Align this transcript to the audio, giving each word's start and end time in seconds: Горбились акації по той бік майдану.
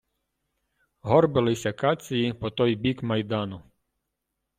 Горбились 1.03 1.65
акації 1.65 2.33
по 2.33 2.49
той 2.49 2.75
бік 2.75 3.03
майдану. 3.03 3.63